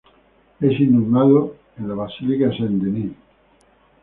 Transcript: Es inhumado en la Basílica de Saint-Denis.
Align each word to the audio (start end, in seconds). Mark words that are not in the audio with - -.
Es 0.61 0.79
inhumado 0.79 1.57
en 1.77 1.87
la 1.87 1.93
Basílica 1.93 2.47
de 2.47 2.57
Saint-Denis. 2.57 3.11